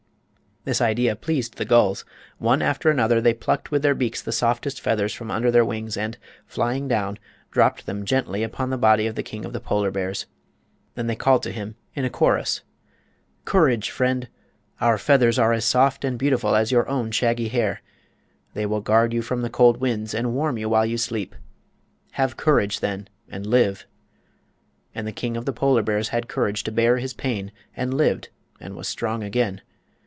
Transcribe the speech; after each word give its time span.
This 0.63 0.79
idea 0.79 1.15
pleased 1.15 1.57
the 1.57 1.65
gulls. 1.65 2.05
One 2.37 2.61
after 2.61 2.91
another 2.91 3.19
they 3.19 3.33
plucked 3.33 3.71
with 3.71 3.81
their 3.81 3.95
beaks 3.95 4.21
the 4.21 4.31
softest 4.31 4.79
feathers 4.79 5.11
from 5.11 5.31
under 5.31 5.49
their 5.49 5.65
wings, 5.65 5.97
and, 5.97 6.19
flying 6.45 6.87
down, 6.87 7.17
dropped 7.49 7.87
then 7.87 8.05
gently 8.05 8.43
upon 8.43 8.69
the 8.69 8.77
body 8.77 9.07
of 9.07 9.15
the 9.15 9.23
King 9.23 9.43
of 9.43 9.53
the 9.53 9.59
Polar 9.59 9.89
Bears. 9.89 10.27
Then 10.93 11.07
they 11.07 11.15
called 11.15 11.41
to 11.43 11.51
him 11.51 11.77
in 11.95 12.05
a 12.05 12.11
chorus: 12.11 12.61
"Courage, 13.43 13.89
friend! 13.89 14.29
Our 14.79 14.99
feathers 14.99 15.39
are 15.39 15.51
as 15.51 15.65
soft 15.65 16.05
and 16.05 16.19
beautiful 16.19 16.55
as 16.55 16.71
your 16.71 16.87
own 16.87 17.09
shaggy 17.09 17.47
hair. 17.47 17.81
They 18.53 18.67
will 18.67 18.81
guard 18.81 19.13
you 19.15 19.23
from 19.23 19.41
the 19.41 19.49
cold 19.49 19.77
winds 19.77 20.13
and 20.13 20.35
warm 20.35 20.59
you 20.59 20.69
while 20.69 20.85
you 20.85 20.99
sleep. 20.99 21.33
Have 22.11 22.37
courage, 22.37 22.81
then, 22.81 23.07
and 23.29 23.47
live!" 23.47 23.87
And 24.93 25.07
the 25.07 25.11
King 25.11 25.35
of 25.37 25.45
the 25.45 25.53
Polar 25.53 25.81
Bears 25.81 26.09
had 26.09 26.27
courage 26.27 26.61
to 26.65 26.71
bear 26.71 26.97
his 26.97 27.15
pain 27.15 27.51
and 27.75 27.95
lived 27.95 28.29
and 28.59 28.75
was 28.75 28.87
strong 28.87 29.23
again. 29.23 29.63